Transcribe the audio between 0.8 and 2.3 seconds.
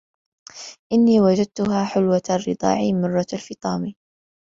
إنِّي وَجَدْتهَا حُلْوَةَ